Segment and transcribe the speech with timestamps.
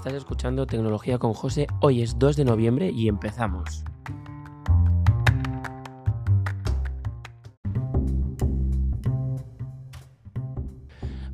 [0.00, 1.66] estás escuchando Tecnología con José.
[1.82, 3.84] Hoy es 2 de noviembre y empezamos.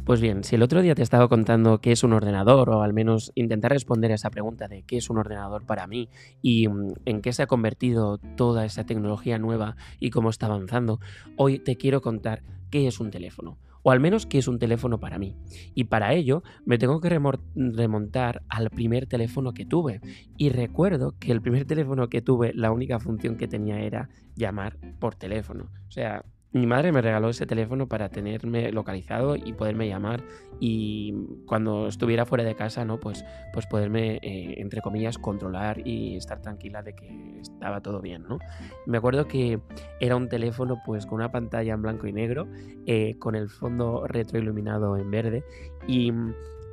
[0.04, 2.92] Pues bien, si el otro día te estaba contando qué es un ordenador, o al
[2.92, 6.08] menos intentar responder a esa pregunta de qué es un ordenador para mí
[6.42, 10.98] y mm, en qué se ha convertido toda esa tecnología nueva y cómo está avanzando,
[11.36, 14.98] hoy te quiero contar qué es un teléfono, o al menos qué es un teléfono
[14.98, 15.36] para mí.
[15.76, 20.00] Y para ello me tengo que remontar al primer teléfono que tuve.
[20.36, 24.76] Y recuerdo que el primer teléfono que tuve, la única función que tenía era llamar
[24.98, 25.70] por teléfono.
[25.86, 26.24] O sea,
[26.56, 30.22] mi madre me regaló ese teléfono para tenerme localizado y poderme llamar
[30.58, 32.98] y cuando estuviera fuera de casa, ¿no?
[32.98, 38.24] Pues, pues poderme, eh, entre comillas, controlar y estar tranquila de que estaba todo bien,
[38.26, 38.38] ¿no?
[38.86, 39.60] Me acuerdo que
[40.00, 42.48] era un teléfono pues con una pantalla en blanco y negro,
[42.86, 45.44] eh, con el fondo retroiluminado en verde
[45.86, 46.10] y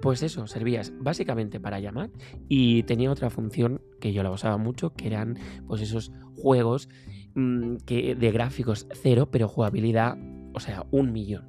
[0.04, 2.12] pues eso, servías básicamente para llamar
[2.48, 6.90] y tenía otra función que yo la usaba mucho, que eran pues esos juegos
[7.36, 10.18] Mm, que de gráficos cero, pero jugabilidad,
[10.54, 11.46] o sea, un millón.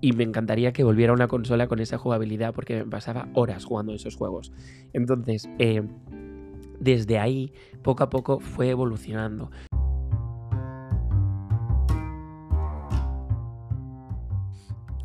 [0.00, 3.94] Y me encantaría que volviera una consola con esa jugabilidad porque me pasaba horas jugando
[3.94, 4.52] esos juegos.
[4.92, 5.82] Entonces, eh,
[6.78, 7.52] desde ahí,
[7.82, 9.50] poco a poco fue evolucionando.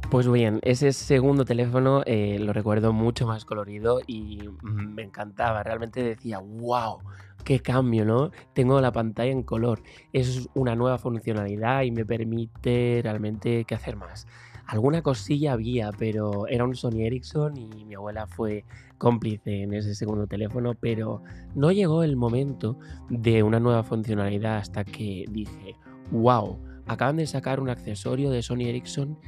[0.10, 5.62] Pues bien, ese segundo teléfono eh, lo recuerdo mucho más colorido y me encantaba.
[5.62, 6.98] Realmente decía, wow,
[7.44, 8.32] qué cambio, ¿no?
[8.54, 9.84] Tengo la pantalla en color.
[10.12, 14.26] Es una nueva funcionalidad y me permite realmente que hacer más.
[14.66, 18.66] Alguna cosilla había, pero era un Sony Ericsson y mi abuela fue
[18.98, 21.22] cómplice en ese segundo teléfono, pero
[21.54, 22.80] no llegó el momento
[23.10, 25.76] de una nueva funcionalidad hasta que dije,
[26.10, 29.20] wow, acaban de sacar un accesorio de Sony Ericsson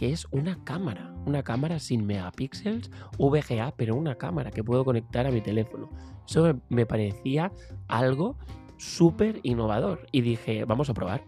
[0.00, 5.26] que es una cámara, una cámara sin megapíxeles, VGA, pero una cámara que puedo conectar
[5.26, 5.90] a mi teléfono.
[6.26, 7.52] Eso me parecía
[7.86, 8.38] algo
[8.78, 11.22] súper innovador y dije, vamos a probar.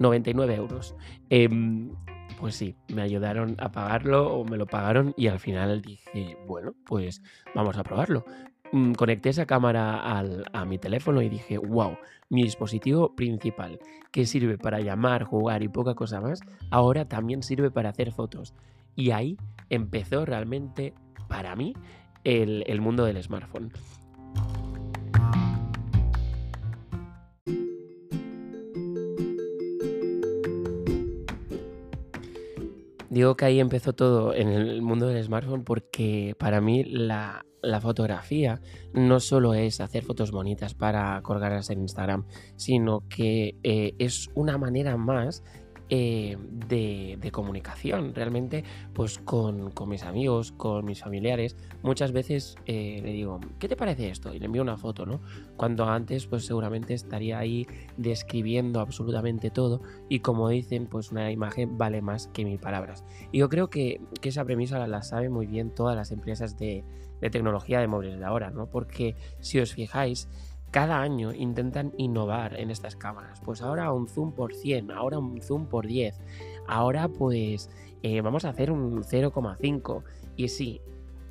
[0.00, 0.94] 99 euros.
[1.30, 1.92] Em,
[2.38, 6.74] pues sí, me ayudaron a pagarlo o me lo pagaron y al final dije, bueno,
[6.84, 7.22] pues
[7.54, 8.26] vamos a probarlo.
[8.74, 10.02] Mm, conecté esa cámara
[10.52, 11.96] a mi teléfono y dije, wow,
[12.28, 13.78] mi dispositivo principal,
[14.10, 16.40] que sirve para llamar, jugar y poca cosa más,
[16.72, 18.52] ahora también sirve para hacer fotos.
[18.96, 19.36] Y ahí
[19.70, 20.92] empezó realmente,
[21.28, 21.74] para mí,
[22.24, 23.70] el, el mundo del smartphone.
[33.14, 37.46] Digo que ahí empezó todo en el mundo del smartphone porque para mí la,
[37.80, 38.60] fotografía
[38.92, 42.26] no solo es hacer fotos bonitas para colgarlas en Instagram,
[42.56, 45.44] sino que eh, es una manera más
[45.96, 51.56] eh, de, comunicación realmente pues con, mis amigos, con mis familiares.
[51.82, 54.34] Muchas veces eh, le digo, ¿qué te parece esto?
[54.34, 55.20] Y le envío una foto, ¿no?
[55.56, 61.78] Cuando antes pues seguramente estaría ahí describiendo absolutamente todo y como dicen pues una imagen
[61.78, 63.04] vale más que mil palabras.
[63.30, 66.84] Y yo creo que, esa premisa la, la saben muy bien todas las empresas de,
[67.20, 68.66] de tecnología de móviles de ahora, ¿no?
[68.66, 70.28] Porque si os fijáis,
[70.74, 73.40] cada año intentan innovar en estas cámaras.
[73.44, 76.20] Pues ahora un zoom por 100, ahora un zoom por 10,
[76.66, 77.70] ahora pues
[78.02, 80.02] eh, vamos a hacer un 0,5.
[80.34, 80.80] Y sí,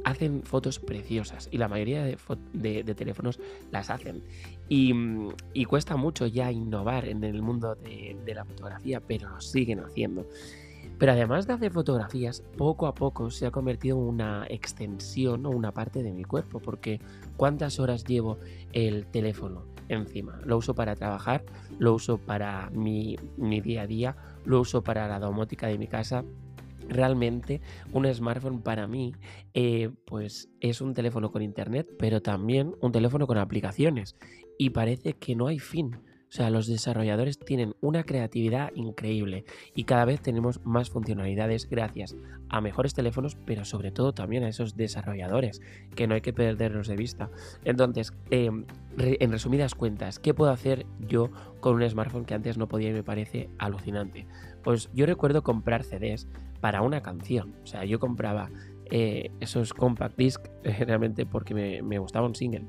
[0.05, 4.23] hacen fotos preciosas y la mayoría de, teléfonos las hacen.
[4.69, 9.81] Y, cuesta mucho ya innovar en el mundo de, de la fotografía, pero lo siguen
[9.81, 10.25] haciendo.
[11.03, 15.49] Pero además de hacer fotografías, poco a poco se ha convertido en una extensión o
[15.49, 17.01] una parte de mi cuerpo, porque
[17.35, 18.37] ¿cuántas horas llevo
[18.71, 20.39] el teléfono encima?
[20.45, 21.43] Lo uso para trabajar,
[21.77, 24.15] lo uso para mi, día a día,
[24.45, 26.23] lo uso para la domótica de mi casa,
[26.87, 27.59] realmente
[27.91, 29.13] un smartphone para mí
[29.53, 34.17] eh, pues es un teléfono con internet pero también un teléfono con aplicaciones
[34.57, 35.97] y parece que no hay fin
[36.33, 39.45] o sea, los desarrolladores tienen una creatividad increíble
[39.75, 42.15] y cada vez tenemos más funcionalidades gracias
[42.49, 45.61] a mejores teléfonos, pero sobre todo también a esos desarrolladores,
[45.95, 47.29] que no hay que perderlos de vista.
[47.65, 48.65] Entonces, em,
[48.97, 52.93] en resumidas cuentas, ¿qué puedo hacer yo con un smartphone que antes no podía y
[52.93, 54.25] me parece alucinante?
[54.63, 56.27] Pues yo recuerdo comprar CDs
[56.61, 57.53] para una canción.
[57.63, 58.49] O sea, yo compraba
[58.89, 62.65] eh, esos compact disc realmente porque me, me gustaba un single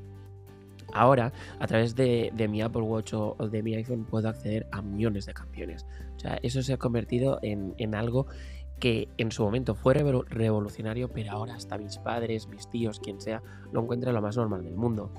[0.94, 5.26] Ahora, a través de, mi Apple Watch o, de mi iPhone, puedo acceder a millones
[5.26, 5.85] de canciones.
[6.17, 8.26] O sea, eso se ha convertido en, algo
[8.79, 13.43] que en su momento fue revolucionario, pero ahora hasta mis padres, mis tíos, quien sea,
[13.73, 15.12] lo encuentra lo más normal del mundo.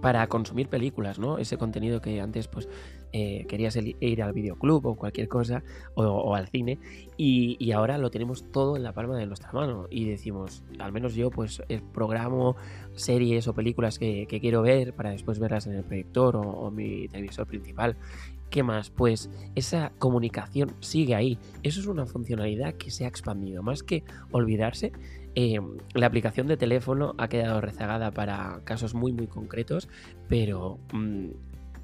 [0.00, 1.38] Para consumir películas, ¿no?
[1.38, 2.68] Ese contenido que antes, pues,
[3.12, 5.62] eh, querías ir al videoclub o cualquier cosa,
[5.94, 6.78] o, al cine,
[7.16, 9.86] y, ahora lo tenemos todo en la palma de nuestra mano.
[9.90, 12.56] Y decimos, al menos yo, pues el programo
[12.94, 17.46] series o películas que, quiero ver para después verlas en el proyector o mi televisor
[17.46, 17.96] principal.
[18.50, 18.90] ¿Qué más?
[18.90, 21.38] Pues esa comunicación sigue ahí.
[21.62, 23.62] Eso es una funcionalidad que se ha expandido.
[23.62, 24.92] Más que olvidarse,
[25.36, 29.88] em, la aplicación de teléfono ha quedado rezagada para casos muy muy concretos,
[30.28, 31.28] pero mm,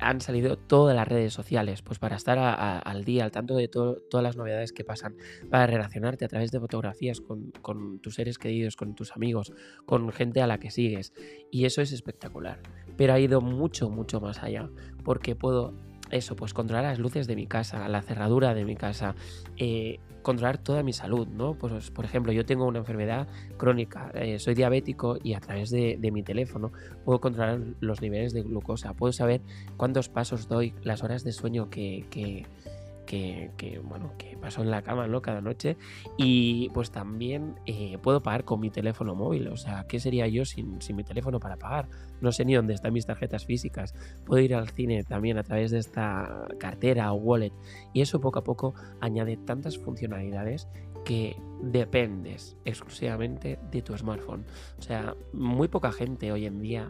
[0.03, 4.23] han salido todas las redes sociales, pues para estar al día, al tanto de todas
[4.23, 5.17] las novedades que pasan,
[5.49, 9.53] para relacionarte a través de fotografías con, con, tus seres queridos, con tus amigos,
[9.87, 11.13] con gente a la que sigues.
[11.51, 12.61] Y eso es espectacular.
[12.97, 14.69] Pero ha ido mucho, mucho más allá,
[15.05, 15.75] porque puedo
[16.13, 19.15] eso, pues controlar las luces de mi casa, la cerradura de mi casa,
[19.57, 21.55] eh, controlar toda mi salud, ¿no?
[21.55, 23.27] Pues, por ejemplo, yo tengo una enfermedad
[23.57, 26.73] crónica, eh, soy diabético y a través de, mi teléfono
[27.05, 29.41] puedo controlar los niveles de glucosa, puedo saber
[29.77, 32.47] cuántos pasos doy, las horas de sueño que, que
[33.13, 35.21] que, bueno, que paso en la cama ¿no?
[35.21, 35.77] cada noche
[36.17, 40.47] y pues también eh, puedo pagar con mi teléfono móvil, o sea, ¿qué sería yo
[40.47, 41.89] sin, sin, mi teléfono para pagar?
[42.23, 43.95] No sé ni dónde están mis tarjetas físicas,
[44.25, 47.53] puedo ir al cine también a través de esta cartera o wallet
[47.93, 50.69] y eso poco a poco añade tantas funcionalidades
[51.05, 54.45] que dependes exclusivamente de tu smartphone.
[54.79, 56.89] O sea, muy poca gente hoy en día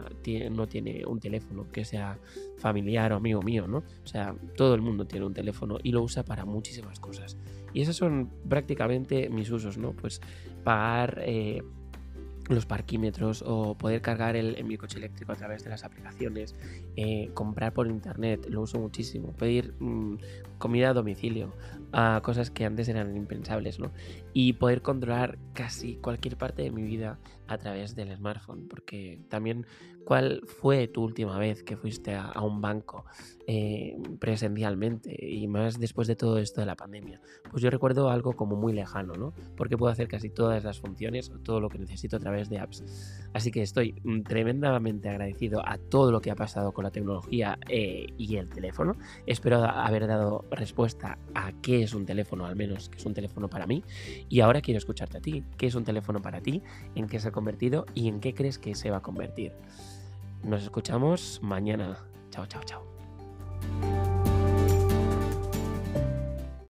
[0.51, 2.19] no tiene un teléfono que sea
[2.57, 3.77] familiar o amigo mío, ¿no?
[3.77, 7.37] O sea, todo el mundo tiene un teléfono y lo usa para muchísimas cosas.
[7.73, 9.93] Y esos son prácticamente mis usos, ¿no?
[9.93, 10.21] Pues
[10.63, 11.21] pagar...
[11.25, 11.61] Eh,
[12.49, 16.55] los parquímetros o poder cargar el, mi coche eléctrico a través de las aplicaciones,
[16.95, 20.17] eh, comprar por internet, lo uso muchísimo, pedir mm,
[20.57, 21.53] comida a domicilio,
[22.23, 23.91] cosas que antes eran impensables, ¿no?
[24.33, 29.65] Y poder controlar casi cualquier parte de mi vida a través del smartphone, porque también,
[30.05, 33.05] ¿cuál fue tu última vez que fuiste a, un banco
[33.47, 37.21] eh, presencialmente y más después de todo esto de la pandemia?
[37.51, 39.33] Pues yo recuerdo algo como muy lejano, ¿no?
[39.55, 42.83] Porque puedo hacer casi todas las funciones todo lo que necesito a través de apps.
[43.33, 47.59] Así que estoy mm, tremendamente agradecido a todo lo que ha pasado con la tecnología
[47.67, 48.95] eh, y el teléfono.
[49.25, 53.49] Espero haber dado respuesta a qué es un teléfono, al menos que es un teléfono
[53.49, 53.83] para mí.
[54.29, 55.43] Y ahora quiero escucharte a ti.
[55.57, 56.61] ¿Qué es un teléfono para ti?
[56.95, 57.85] ¿En qué se ha convertido?
[57.93, 59.53] ¿Y en qué crees que se va a convertir?
[60.43, 61.97] Nos escuchamos mañana.
[62.29, 63.02] Chao, chao, chao.